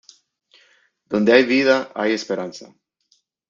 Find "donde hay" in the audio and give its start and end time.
1.05-1.45